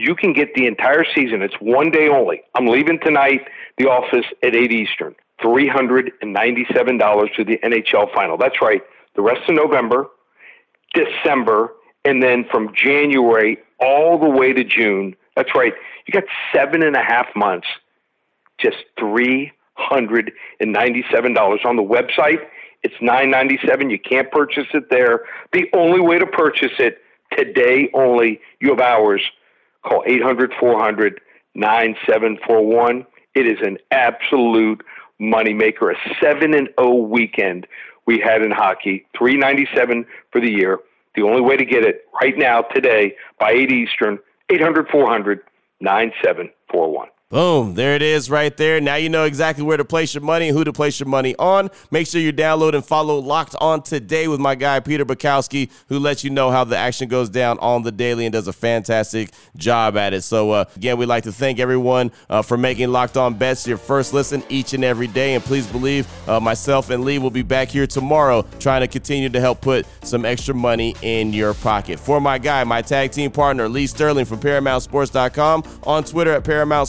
you 0.00 0.14
can 0.14 0.32
get 0.32 0.54
the 0.54 0.66
entire 0.66 1.04
season. 1.14 1.42
It's 1.42 1.56
one 1.60 1.90
day 1.90 2.08
only. 2.08 2.40
I'm 2.54 2.66
leaving 2.66 2.98
tonight, 3.00 3.46
the 3.76 3.84
office 3.86 4.24
at 4.42 4.56
8 4.56 4.72
Eastern. 4.72 5.14
$397 5.42 7.34
to 7.34 7.44
the 7.44 7.58
NHL 7.58 8.12
final. 8.14 8.38
That's 8.38 8.62
right. 8.62 8.82
The 9.14 9.22
rest 9.22 9.48
of 9.48 9.54
November, 9.54 10.08
December, 10.94 11.74
and 12.04 12.22
then 12.22 12.44
from 12.50 12.74
January 12.74 13.58
all 13.78 14.18
the 14.18 14.28
way 14.28 14.52
to 14.52 14.64
June. 14.64 15.14
That's 15.36 15.54
right. 15.54 15.74
You 16.06 16.12
got 16.12 16.24
seven 16.52 16.82
and 16.82 16.96
a 16.96 17.02
half 17.02 17.26
months, 17.36 17.68
just 18.58 18.78
$397 18.98 20.30
on 21.64 21.76
the 21.76 21.82
website. 21.82 22.40
It's 22.82 22.94
997. 23.00 23.90
You 23.90 23.98
can't 23.98 24.30
purchase 24.30 24.66
it 24.72 24.90
there. 24.90 25.24
The 25.52 25.68
only 25.74 26.00
way 26.00 26.18
to 26.18 26.26
purchase 26.26 26.72
it 26.78 26.98
today 27.36 27.90
only, 27.94 28.40
you 28.60 28.70
have 28.70 28.80
hours 28.80 29.22
Call 29.82 30.02
800 30.06 30.52
400 30.58 31.20
9741. 31.54 33.06
It 33.34 33.46
is 33.46 33.58
an 33.62 33.78
absolute 33.90 34.84
moneymaker. 35.20 35.92
A 35.92 36.14
7 36.22 36.54
and 36.54 36.68
0 36.78 36.94
weekend 36.94 37.66
we 38.06 38.18
had 38.18 38.42
in 38.42 38.50
hockey, 38.50 39.06
397 39.16 40.04
for 40.32 40.40
the 40.40 40.50
year. 40.50 40.78
The 41.14 41.22
only 41.22 41.40
way 41.40 41.56
to 41.56 41.64
get 41.64 41.84
it 41.84 42.04
right 42.20 42.36
now, 42.36 42.62
today, 42.62 43.16
by 43.38 43.52
8 43.52 43.72
Eastern, 43.72 44.18
800 44.50 44.88
400 44.88 45.40
9741. 45.80 47.08
Boom, 47.30 47.74
there 47.74 47.94
it 47.94 48.02
is 48.02 48.28
right 48.28 48.56
there. 48.56 48.80
Now 48.80 48.96
you 48.96 49.08
know 49.08 49.22
exactly 49.22 49.62
where 49.62 49.76
to 49.76 49.84
place 49.84 50.14
your 50.14 50.20
money 50.20 50.48
and 50.48 50.56
who 50.56 50.64
to 50.64 50.72
place 50.72 50.98
your 50.98 51.08
money 51.08 51.36
on. 51.38 51.70
Make 51.92 52.08
sure 52.08 52.20
you 52.20 52.32
download 52.32 52.74
and 52.74 52.84
follow 52.84 53.20
Locked 53.20 53.54
On 53.60 53.80
today 53.82 54.26
with 54.26 54.40
my 54.40 54.56
guy 54.56 54.80
Peter 54.80 55.04
Bukowski, 55.04 55.70
who 55.86 56.00
lets 56.00 56.24
you 56.24 56.30
know 56.30 56.50
how 56.50 56.64
the 56.64 56.76
action 56.76 57.08
goes 57.08 57.30
down 57.30 57.56
on 57.60 57.84
the 57.84 57.92
daily 57.92 58.26
and 58.26 58.32
does 58.32 58.48
a 58.48 58.52
fantastic 58.52 59.30
job 59.56 59.96
at 59.96 60.12
it. 60.12 60.22
So, 60.22 60.50
uh, 60.50 60.64
again, 60.74 60.98
we'd 60.98 61.06
like 61.06 61.22
to 61.22 61.30
thank 61.30 61.60
everyone 61.60 62.10
uh, 62.28 62.42
for 62.42 62.56
making 62.56 62.90
Locked 62.90 63.16
On 63.16 63.32
Bets 63.34 63.64
your 63.64 63.78
first 63.78 64.12
listen 64.12 64.42
each 64.48 64.72
and 64.72 64.82
every 64.82 65.06
day. 65.06 65.34
And 65.34 65.44
please 65.44 65.68
believe 65.68 66.08
uh, 66.28 66.40
myself 66.40 66.90
and 66.90 67.04
Lee 67.04 67.20
will 67.20 67.30
be 67.30 67.42
back 67.42 67.68
here 67.68 67.86
tomorrow 67.86 68.44
trying 68.58 68.80
to 68.80 68.88
continue 68.88 69.28
to 69.28 69.40
help 69.40 69.60
put 69.60 69.86
some 70.02 70.24
extra 70.24 70.52
money 70.52 70.96
in 71.00 71.32
your 71.32 71.54
pocket. 71.54 72.00
For 72.00 72.20
my 72.20 72.38
guy, 72.38 72.64
my 72.64 72.82
tag 72.82 73.12
team 73.12 73.30
partner, 73.30 73.68
Lee 73.68 73.86
Sterling 73.86 74.24
from 74.24 74.40
ParamountSports.com, 74.40 75.62
on 75.84 76.02
Twitter 76.02 76.32
at 76.32 76.42
Paramount 76.42 76.88